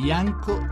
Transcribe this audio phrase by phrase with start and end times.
[0.00, 0.66] bianco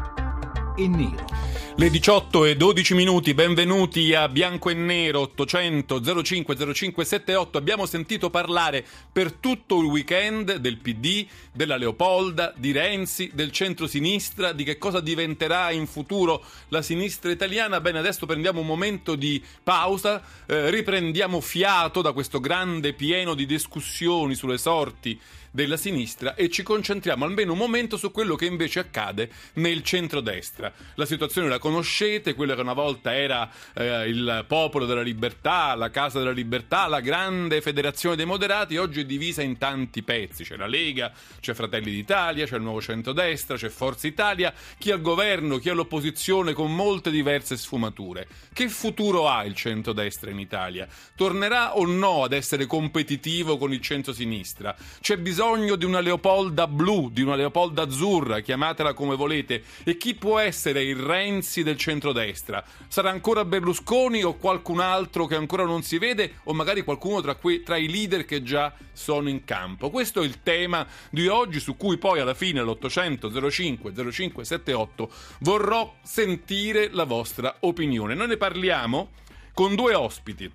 [0.78, 1.47] e nero.
[1.78, 7.56] Le 18 e 12 minuti, benvenuti a Bianco e Nero 800 05 05 78.
[7.56, 14.50] Abbiamo sentito parlare per tutto il weekend del PD, della Leopolda, di Renzi, del centro-sinistra,
[14.50, 17.80] di che cosa diventerà in futuro la sinistra italiana.
[17.80, 23.46] Bene, adesso prendiamo un momento di pausa, eh, riprendiamo fiato da questo grande pieno di
[23.46, 25.16] discussioni sulle sorti
[25.50, 30.72] della sinistra e ci concentriamo almeno un momento su quello che invece accade nel centrodestra.
[30.94, 35.90] La situazione la conoscete, quella che una volta era eh, il popolo della libertà, la
[35.90, 40.44] casa della libertà, la grande federazione dei moderati, oggi è divisa in tanti pezzi.
[40.44, 45.02] C'è la Lega, c'è Fratelli d'Italia, c'è il nuovo centrodestra, c'è Forza Italia, chi al
[45.02, 48.26] governo, chi all'opposizione con molte diverse sfumature.
[48.52, 50.88] Che futuro ha il centrodestra in Italia?
[51.14, 54.74] Tornerà o no ad essere competitivo con il centro-sinistra?
[55.00, 59.62] C'è bisogno di una Leopolda blu, di una Leopolda azzurra, chiamatela come volete.
[59.84, 62.64] E chi può essere il Renzi del centrodestra?
[62.88, 67.34] Sarà ancora Berlusconi o qualcun altro che ancora non si vede o magari qualcuno tra,
[67.34, 69.90] que- tra i leader che già sono in campo?
[69.90, 75.94] Questo è il tema di oggi su cui poi alla fine all'800 05 0578 vorrò
[76.02, 78.14] sentire la vostra opinione.
[78.14, 79.10] Noi ne parliamo
[79.52, 80.50] con due ospiti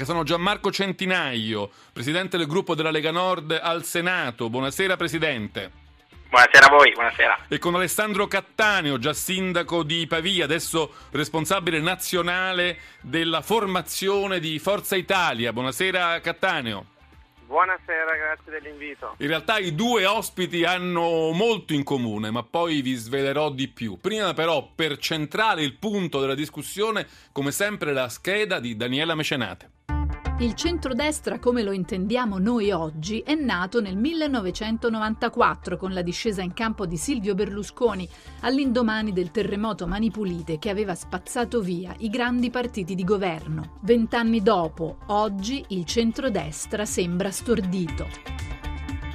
[0.00, 4.48] che sono Gianmarco Centinaio, presidente del gruppo della Lega Nord al Senato.
[4.48, 5.79] Buonasera Presidente.
[6.30, 7.38] Buonasera a voi, buonasera.
[7.48, 14.94] E con Alessandro Cattaneo, già sindaco di Pavia, adesso responsabile nazionale della formazione di Forza
[14.94, 15.52] Italia.
[15.52, 16.86] Buonasera Cattaneo.
[17.46, 19.16] Buonasera, grazie dell'invito.
[19.18, 23.98] In realtà i due ospiti hanno molto in comune, ma poi vi svelerò di più.
[24.00, 29.68] Prima però, per centrare il punto della discussione, come sempre la scheda di Daniela Mecenate.
[30.40, 36.54] Il centrodestra, come lo intendiamo noi oggi, è nato nel 1994 con la discesa in
[36.54, 38.08] campo di Silvio Berlusconi
[38.40, 43.76] all'indomani del terremoto Mani Pulite che aveva spazzato via i grandi partiti di governo.
[43.82, 48.59] Vent'anni dopo, oggi il centrodestra sembra stordito.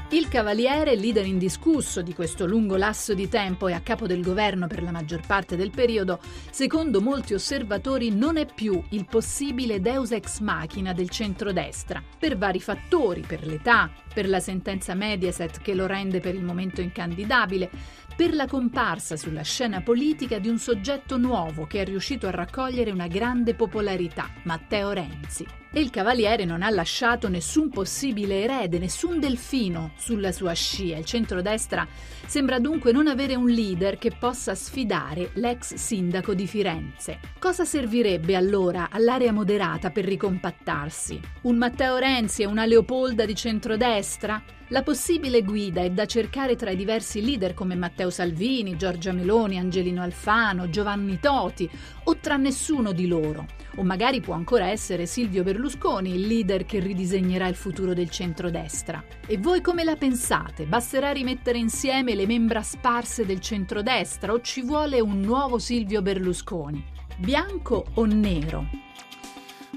[0.10, 4.68] Il Cavaliere, leader indiscusso di questo lungo lasso di tempo e a capo del governo
[4.68, 6.20] per la maggior parte del periodo,
[6.52, 12.62] secondo molti osservatori non è più il possibile deus ex machina del centrodestra, per vari
[12.62, 17.72] fattori, per l'età, per la sentenza Mediaset che lo rende per il momento incandidabile,
[18.16, 22.92] per la comparsa sulla scena politica di un soggetto nuovo che è riuscito a raccogliere
[22.92, 25.65] una grande popolarità, Matteo Renzi.
[25.78, 30.96] E il Cavaliere non ha lasciato nessun possibile erede, nessun delfino sulla sua scia.
[30.96, 31.86] Il centrodestra
[32.26, 37.20] sembra dunque non avere un leader che possa sfidare l'ex sindaco di Firenze.
[37.40, 41.20] Cosa servirebbe allora all'area moderata per ricompattarsi?
[41.42, 44.42] Un Matteo Renzi e una Leopolda di centrodestra?
[44.70, 49.60] La possibile guida è da cercare tra i diversi leader come Matteo Salvini, Giorgia Meloni,
[49.60, 51.70] Angelino Alfano, Giovanni Toti
[52.06, 53.46] o tra nessuno di loro.
[53.78, 59.04] O magari può ancora essere Silvio Berlusconi il leader che ridisegnerà il futuro del centrodestra.
[59.28, 60.66] E voi come la pensate?
[60.66, 66.84] Basterà rimettere insieme le membra sparse del centrodestra o ci vuole un nuovo Silvio Berlusconi?
[67.18, 68.68] Bianco o nero?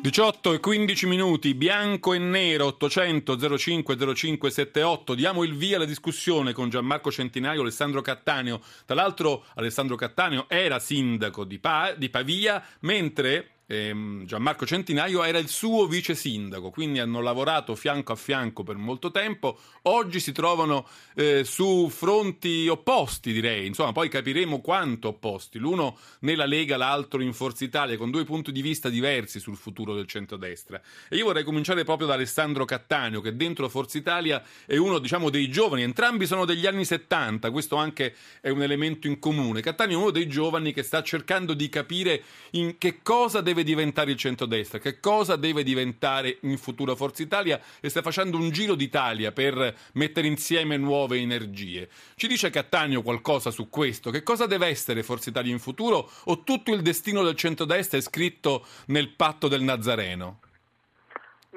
[0.00, 5.14] 18 e 15 minuti, bianco e nero, 800 05 05 78.
[5.14, 8.60] Diamo il via alla discussione con Gianmarco Centinaio, Alessandro Cattaneo.
[8.86, 15.38] Tra l'altro Alessandro Cattaneo era sindaco di, pa- di Pavia, mentre ehm, Gianmarco Centinaio era
[15.38, 19.58] il suo vice sindaco, quindi hanno lavorato fianco a fianco per molto tempo.
[19.82, 23.66] Oggi si trovano eh, su fronti opposti, direi.
[23.66, 25.58] Insomma, poi capiremo quanto opposti.
[25.58, 29.94] L'uno nella Lega, l'altro in Forza Italia, con due punti di vista diversi sul futuro
[29.94, 30.80] del centrodestra.
[31.08, 35.30] E io vorrei cominciare proprio da Alessandro Cattaneo, che dentro Forza Italia è uno, diciamo,
[35.30, 35.82] dei giovani.
[35.82, 39.60] Entrambi sono degli anni 70, questo anche è un elemento in comune.
[39.60, 43.64] Cattaneo è uno dei giovani che sta cercando di capire in che cosa deve deve
[43.64, 48.50] diventare il centrodestra, che cosa deve diventare in futuro Forza Italia e sta facendo un
[48.50, 51.88] giro d'Italia per mettere insieme nuove energie.
[52.14, 54.10] Ci dice Cattaneo qualcosa su questo?
[54.10, 58.02] Che cosa deve essere Forza Italia in futuro o tutto il destino del centrodestra è
[58.02, 60.40] scritto nel patto del Nazareno?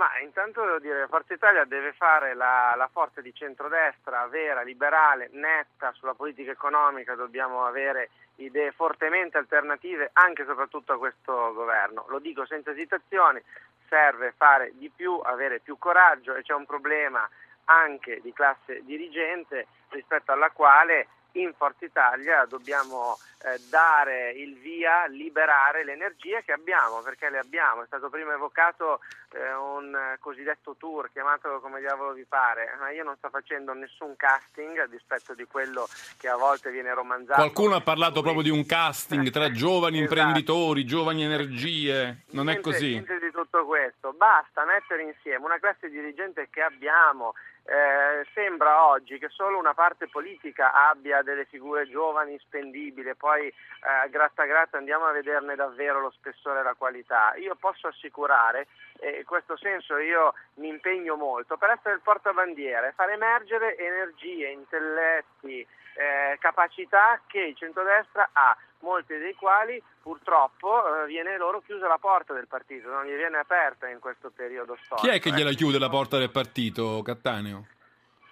[0.01, 5.29] Ma intanto devo dire, Forza Italia deve fare la, la, forza di centrodestra vera, liberale,
[5.33, 12.05] netta sulla politica economica, dobbiamo avere idee fortemente alternative anche e soprattutto a questo governo.
[12.07, 13.39] Lo dico senza esitazioni,
[13.87, 17.29] serve fare di più, avere più coraggio e c'è un problema
[17.65, 25.05] anche di classe dirigente rispetto alla quale in Forza Italia dobbiamo eh, dare il via,
[25.07, 27.83] liberare le energie che abbiamo, perché le abbiamo.
[27.83, 28.99] È stato prima evocato
[29.33, 34.15] eh, un cosiddetto tour, chiamatelo come diavolo vi pare, ma io non sto facendo nessun
[34.15, 35.87] casting a dispetto di quello
[36.17, 37.41] che a volte viene romanzato.
[37.41, 40.13] Qualcuno ha parlato proprio di un casting tra giovani esatto.
[40.13, 42.89] imprenditori, giovani energie, non niente, è così?
[42.89, 47.33] Niente di tutto questo, basta mettere insieme una classe dirigente che abbiamo,
[47.71, 54.09] eh, sembra oggi che solo una parte politica abbia delle figure giovani spendibili poi eh,
[54.09, 57.33] gratta gratta andiamo a vederne davvero lo spessore e la qualità.
[57.35, 58.67] Io posso assicurare,
[58.99, 64.49] e in questo senso io mi impegno molto, per essere il portabandiere, far emergere energie,
[64.49, 71.87] intelletti, eh, capacità che il centrodestra ha, molti dei quali purtroppo eh, viene loro chiusa
[71.87, 75.07] la porta del partito, non gli viene aperta in questo periodo storico.
[75.07, 77.67] Chi è che gliela chiude la porta del partito, Cattaneo?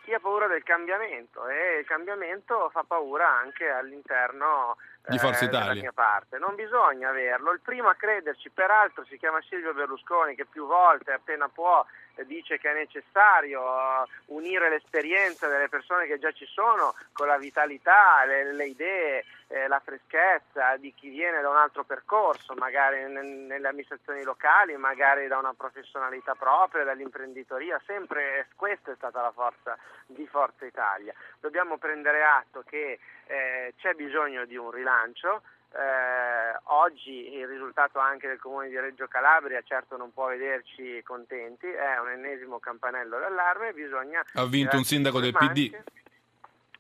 [0.04, 4.76] Chi ha paura del cambiamento e il cambiamento fa paura anche all'interno
[5.08, 5.68] di eh, Forza Italia.
[5.70, 6.40] della mia parte.
[6.40, 7.52] Non bisogna averlo.
[7.52, 11.86] Il primo a crederci, peraltro, si chiama Silvio Berlusconi, che più volte, appena può,
[12.26, 17.38] dice che è necessario uh, unire l'esperienza delle persone che già ci sono con la
[17.38, 23.02] vitalità, le, le idee, eh, la freschezza di chi viene da un altro percorso, magari
[23.02, 29.32] n- nelle amministrazioni locali, magari da una professionalità propria, dall'imprenditoria, sempre questa è stata la
[29.32, 31.14] forza di Forza Italia.
[31.40, 38.28] Dobbiamo prendere atto che eh, c'è bisogno di un rilancio, eh, oggi il risultato anche
[38.28, 43.74] del comune di Reggio Calabria certo non può vederci contenti, è un ennesimo campanello d'allarme,
[43.74, 44.24] bisogna...
[44.34, 45.76] Ha vinto un sindaco del PD.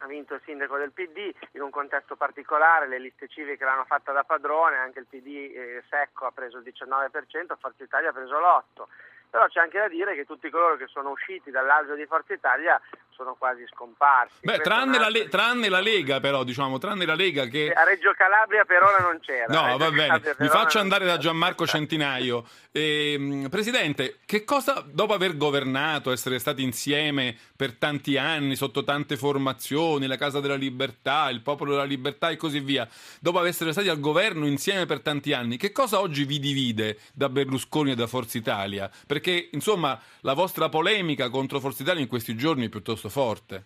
[0.02, 4.12] Ha vinto il sindaco del PD in un contesto particolare, le liste civiche l'hanno fatta
[4.12, 8.40] da padrone, anche il PD eh, secco ha preso il 19%, Forza Italia ha preso
[8.40, 8.86] l'8%.
[9.30, 12.82] Però c'è anche da dire che tutti coloro che sono usciti dall'alveo di Forza Italia
[13.20, 14.36] sono quasi scomparsi.
[14.42, 17.70] Beh, tranne la, Le- tranne la, Lega, però, diciamo, tranne la Lega che...
[17.70, 19.46] A Reggio Calabria per ora non c'era.
[19.50, 20.22] No, va bene.
[20.38, 22.46] Mi faccio andare da Gianmarco Centinaio.
[22.72, 29.18] Eh, Presidente, che cosa, dopo aver governato, essere stati insieme per tanti anni, sotto tante
[29.18, 32.88] formazioni, la Casa della Libertà, il Popolo della Libertà e così via,
[33.20, 37.28] dopo essere stati al governo insieme per tanti anni, che cosa oggi vi divide da
[37.28, 38.90] Berlusconi e da Forza Italia?
[39.06, 43.66] Perché, insomma, la vostra polemica contro Forza Italia in questi giorni è piuttosto forte?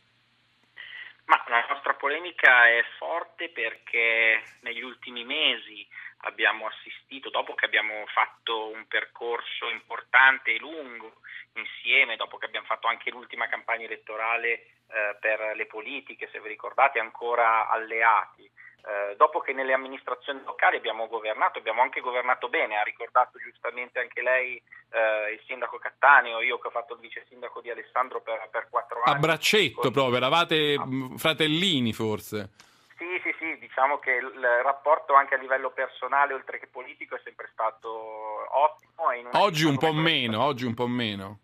[1.25, 5.87] Ma la nostra polemica è forte perché negli ultimi mesi
[6.25, 11.21] abbiamo assistito, dopo che abbiamo fatto un percorso importante e lungo
[11.53, 16.49] insieme, dopo che abbiamo fatto anche l'ultima campagna elettorale eh, per le politiche, se vi
[16.49, 18.49] ricordate, ancora alleati,
[18.85, 23.99] eh, dopo che nelle amministrazioni locali abbiamo governato, abbiamo anche governato bene, ha ricordato giustamente
[23.99, 28.21] anche lei eh, il sindaco Cattaneo, io che ho fatto il vice sindaco di Alessandro
[28.21, 29.15] per, per quattro anni.
[29.15, 31.17] A braccetto proprio, eravate ah.
[31.17, 32.49] fratellini forse.
[32.97, 37.21] Sì, sì, sì, diciamo che il rapporto anche a livello personale oltre che politico è
[37.23, 38.91] sempre stato ottimo.
[39.33, 41.39] Oggi un po' meno, oggi un po' meno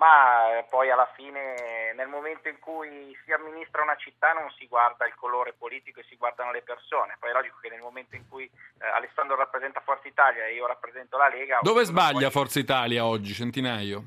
[0.00, 4.66] ma eh, poi alla fine nel momento in cui si amministra una città non si
[4.66, 8.16] guarda il colore politico e si guardano le persone, poi è logico che nel momento
[8.16, 11.58] in cui eh, Alessandro rappresenta Forza Italia e io rappresento la Lega...
[11.60, 12.30] Dove sbaglia poi...
[12.30, 14.04] Forza Italia oggi, Centinaio?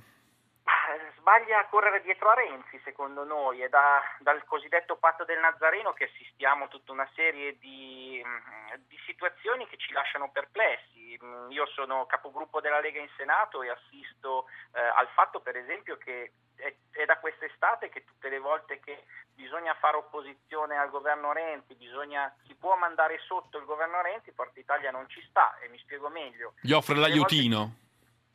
[1.24, 5.94] sbaglia a correre dietro a Renzi, secondo noi, è da, dal cosiddetto patto del Nazareno
[5.94, 11.18] che assistiamo a tutta una serie di, mm, di, situazioni che ci lasciano perplessi.
[11.24, 15.98] Mm, io sono capogruppo della Lega in Senato e assisto eh, al fatto, per esempio,
[15.98, 21.32] che è, è, da quest'estate che tutte le volte che bisogna fare opposizione al governo
[21.32, 25.70] Renzi, bisogna, si può mandare sotto il governo Renzi, Forza Italia non ci sta e
[25.70, 26.56] mi spiego meglio.
[26.60, 27.58] Gli offre l'aiutino.
[27.58, 27.83] Volte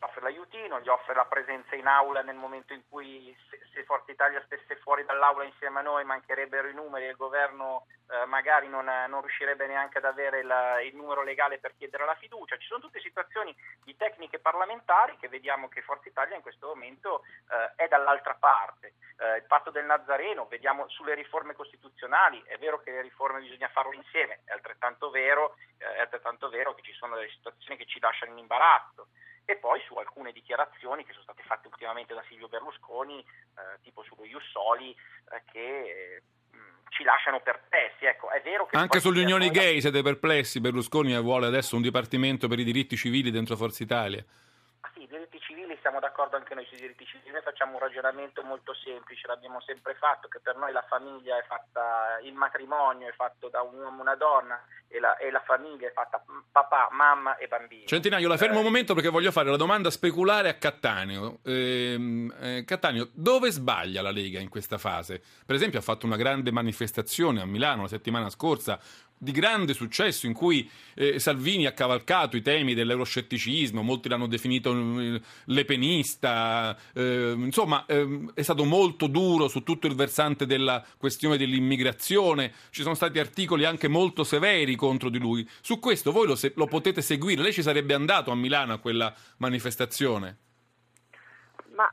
[0.00, 4.42] offre l'aiutino, gli offre la presenza in aula nel momento in cui se, Forza Italia
[4.44, 8.84] stesse fuori dall'aula insieme a noi mancherebbero i numeri e il governo eh, magari non,
[8.84, 12.58] non, riuscirebbe neanche ad avere la, il numero legale per chiedere la fiducia.
[12.58, 17.22] Ci sono tutte situazioni di tecniche parlamentari che vediamo che Forza Italia in questo momento
[17.50, 18.94] eh, è dall'altra parte.
[19.16, 23.68] Eh, il patto del Nazareno, vediamo sulle riforme costituzionali, è vero che le riforme bisogna
[23.68, 27.86] farle insieme, è altrettanto vero, eh, è altrettanto vero che ci sono delle situazioni che
[27.86, 29.08] ci lasciano in imbarazzo
[29.50, 34.02] e poi su alcune dichiarazioni che sono state fatte ultimamente da Silvio Berlusconi, eh, tipo
[34.02, 38.04] sullo Jussoli, eh, che mh, mm, ci lasciano perplessi.
[38.04, 42.46] Ecco, è vero che Anche sulle unioni gay siete perplessi, Berlusconi vuole adesso un dipartimento
[42.46, 44.22] per i diritti civili dentro Forza Italia.
[44.92, 48.42] Sì, i diritti civili siamo d'accordo anche noi sui diritti civili, noi facciamo un ragionamento
[48.42, 53.12] molto semplice, l'abbiamo sempre fatto, che per noi la famiglia è fatta, il matrimonio è
[53.12, 56.88] fatto da un uomo e una donna e la, e la famiglia è fatta papà,
[56.92, 57.86] mamma e bambini.
[57.86, 58.64] Centinaio, la fermo un eh.
[58.64, 61.38] momento perché voglio fare la domanda speculare a Cattaneo.
[61.42, 65.22] Eh, eh, Cattaneo, dove sbaglia la Lega in questa fase?
[65.44, 68.80] Per esempio ha fatto una grande manifestazione a Milano la settimana scorsa
[69.18, 74.72] di grande successo in cui eh, Salvini ha cavalcato i temi dell'euroscetticismo, molti l'hanno definito
[74.72, 81.36] eh, lepenista, eh, insomma ehm, è stato molto duro su tutto il versante della questione
[81.36, 85.48] dell'immigrazione, ci sono stati articoli anche molto severi contro di lui.
[85.60, 88.78] Su questo voi lo, se- lo potete seguire, lei ci sarebbe andato a Milano a
[88.78, 90.36] quella manifestazione?
[91.74, 91.88] Ma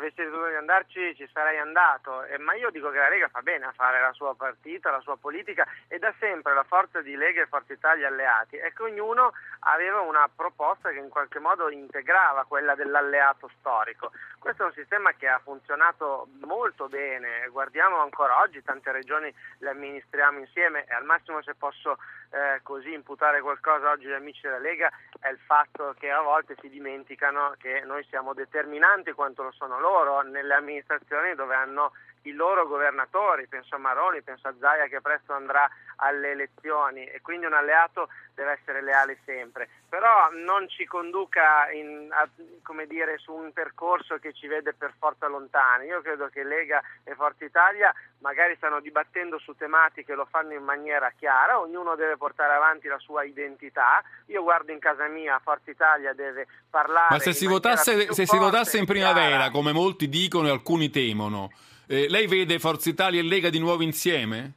[0.00, 3.66] avessi dovuto andarci ci sarei andato, eh, ma io dico che la Lega fa bene
[3.66, 7.42] a fare la sua partita, la sua politica e da sempre la forza di Lega
[7.42, 12.44] e Forza Italia alleati è che ognuno aveva una proposta che in qualche modo integrava
[12.44, 14.10] quella dell'alleato storico.
[14.38, 19.70] Questo è un sistema che ha funzionato molto bene, guardiamo ancora oggi, tante regioni le
[19.70, 21.98] amministriamo insieme e al massimo se posso
[22.30, 26.56] eh, così imputare qualcosa oggi agli amici della Lega è il fatto che a volte
[26.60, 32.32] si dimenticano che noi siamo determinanti quanto lo sono loro nelle amministrazioni dove hanno i
[32.32, 37.46] loro governatori, penso a Maroni, penso a Zaia che presto andrà alle elezioni e quindi
[37.46, 42.28] un alleato deve essere leale sempre, però non ci conduca in, a,
[42.86, 45.86] dire, su un percorso che ci vede per forza lontani.
[45.86, 50.62] Io credo che Lega e Forza Italia magari stanno dibattendo su tematiche, lo fanno in
[50.62, 54.00] maniera chiara, ognuno deve portare avanti la sua identità.
[54.26, 57.08] Io guardo in casa mia, Forza Italia deve parlare.
[57.10, 61.50] Ma se si votasse, se si votasse in primavera, come molti dicono e alcuni temono,
[61.88, 64.52] eh, lei vede Forza Italia e Lega di nuovo insieme?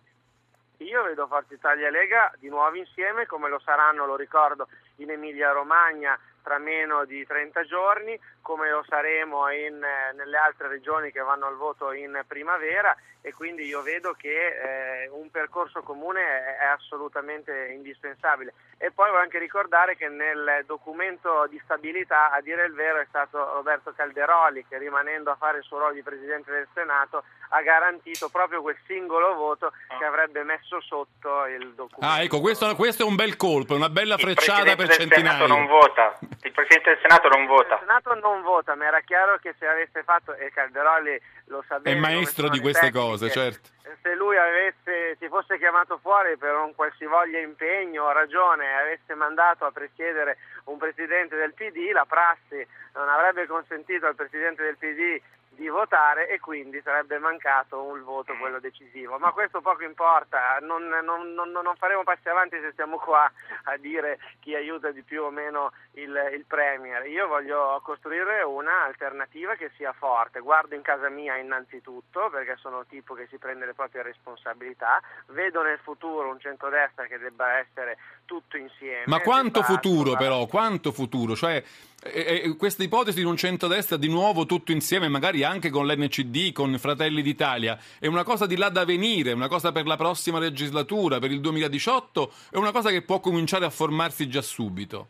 [0.77, 5.11] Io vedo Forza Italia e Lega di nuovo insieme, come lo saranno, lo ricordo, in
[5.11, 11.11] Emilia Romagna tra meno di 30 giorni, come lo saremo in, eh, nelle altre regioni
[11.11, 16.21] che vanno al voto in primavera e quindi io vedo che eh, un percorso comune
[16.21, 18.53] è, è, assolutamente indispensabile.
[18.83, 23.05] E poi voglio anche ricordare che nel documento di stabilità, a dire il vero, è
[23.07, 27.61] stato Roberto Calderoli che rimanendo a fare il suo ruolo di Presidente del Senato ha
[27.61, 32.13] garantito proprio quel singolo voto che avrebbe messo sotto il documento.
[32.13, 34.97] Ah, ecco, questo, questo è un bel colpo, una bella frecciata per centinaia.
[34.97, 36.19] Il Presidente del Senato non vota.
[36.41, 37.73] Il Presidente del Senato non vota.
[37.75, 41.95] Il Senato non vota, ma era chiaro che se avesse fatto, e Calderoli lo sapeva.
[41.95, 43.69] È maestro di queste tecniche, cose, certo.
[44.01, 49.65] Se lui avesse, si fosse chiamato fuori per un qualsivoglia impegno o ragione avesse mandato
[49.65, 55.21] a presiedere un Presidente del PD, la prassi non avrebbe consentito al Presidente del PD
[55.55, 59.17] di votare e quindi sarebbe mancato un voto quello decisivo.
[59.17, 63.31] Ma questo poco importa, non, non, non, non, faremo passi avanti se stiamo qua
[63.65, 67.05] a dire chi aiuta di più o meno il, il Premier.
[67.07, 70.39] Io voglio costruire un'alternativa che sia forte.
[70.39, 75.61] Guardo in casa mia innanzitutto perché sono tipo che si prende le proprie responsabilità, vedo
[75.61, 77.97] nel futuro un centrodestra che debba essere
[78.33, 79.03] tutto insieme.
[79.05, 81.35] Ma quanto futuro però, quanto futuro?
[81.35, 81.63] Cioè
[82.01, 86.51] eh, eh, questa ipotesi di un centrodestra di nuovo tutto insieme, magari anche con l'NCD,
[86.51, 90.39] con Fratelli d'Italia, è una cosa di là da venire, una cosa per la prossima
[90.39, 95.07] legislatura, per il 2018, è una cosa che può cominciare a formarsi già subito?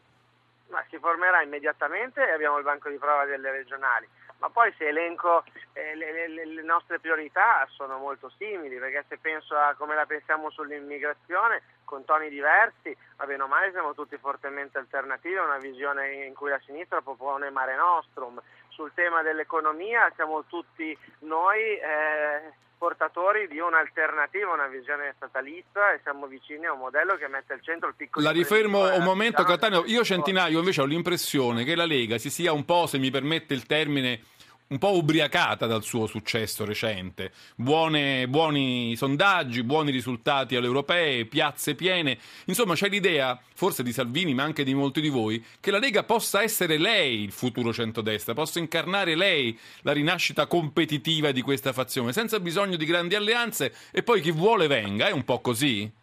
[0.67, 4.07] Ma si formerà immediatamente e abbiamo il banco di prova delle regionali
[4.43, 9.17] ma poi se elenco eh, le, le, le, nostre priorità sono molto simili, perché se
[9.17, 14.17] penso a come la pensiamo sull'immigrazione, con toni diversi, va bene o male siamo tutti
[14.17, 18.41] fortemente alternativi a una visione in cui la sinistra propone Mare Nostrum.
[18.67, 26.27] Sul tema dell'economia siamo tutti noi eh, portatori di un'alternativa, una visione statalista e siamo
[26.27, 28.25] vicini a un modello che mette al centro il piccolo...
[28.25, 32.51] La rifermo un momento Cattaneo, io Centinaio invece ho l'impressione che la Lega si sia
[32.51, 34.19] un po', se mi permette il termine,
[34.67, 37.31] un po' ubriacata dal suo successo recente.
[37.55, 42.17] Buone, buoni sondaggi, buoni risultati alle europee, piazze piene.
[42.45, 46.03] Insomma, c'è l'idea, forse di Salvini, ma anche di molti di voi, che la Lega
[46.03, 52.13] possa essere lei il futuro centrodestra, possa incarnare lei la rinascita competitiva di questa fazione,
[52.13, 55.07] senza bisogno di grandi alleanze e poi chi vuole venga.
[55.07, 56.01] È un po' così?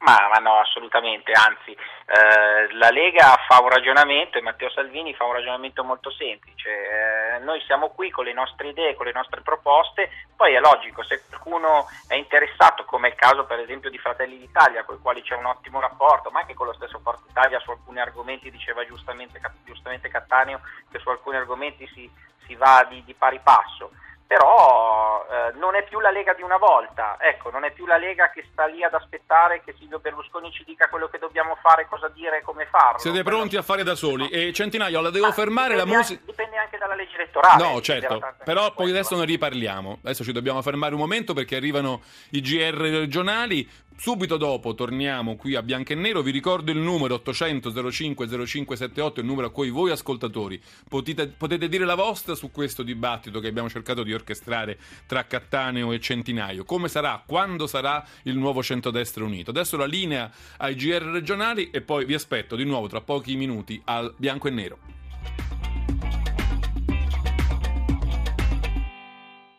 [0.00, 5.24] Ma, ma, no, assolutamente, anzi eh, la Lega fa un ragionamento e Matteo Salvini fa
[5.24, 9.40] un ragionamento molto semplice, eh, noi siamo qui con le nostre idee, con le nostre
[9.40, 13.98] proposte, poi è logico, se qualcuno è interessato, come è il caso per esempio di
[13.98, 17.24] Fratelli d'Italia, con i quali c'è un ottimo rapporto, ma anche con lo stesso Forza
[17.28, 20.60] Italia su alcuni argomenti, diceva giustamente, giustamente Cattaneo
[20.92, 22.08] che su alcuni argomenti si,
[22.46, 23.90] si va di, di pari passo,
[24.28, 27.96] però eh, non è più la Lega di una volta, ecco, non è più la
[27.96, 31.86] Lega che sta lì ad aspettare che Silvio Berlusconi ci dica quello che dobbiamo fare,
[31.88, 32.98] cosa dire, come farlo.
[32.98, 34.28] Siete pronti a fare da soli?
[34.28, 36.20] E Centinaio, la devo Ma fermare la dipende musica.
[36.20, 37.64] anche- Dipende anche dalla legge elettorale.
[37.64, 39.98] No, certo, Tante- però poi adesso ne riparliamo.
[40.04, 43.66] Adesso ci dobbiamo fermare un momento perché arrivano i GR regionali.
[44.00, 46.22] Subito dopo torniamo qui a Bianco e Nero.
[46.22, 51.68] Vi ricordo il numero 800 05 0578, il numero a cui voi ascoltatori potete, potete
[51.68, 56.64] dire la vostra su questo dibattito che abbiamo cercato di orchestrare tra Cattaneo e Centinaio.
[56.64, 59.50] Come sarà, quando sarà il nuovo centrodestra unito?
[59.50, 63.82] Adesso la linea ai GR regionali e poi vi aspetto di nuovo tra pochi minuti
[63.84, 64.97] al Bianco e Nero.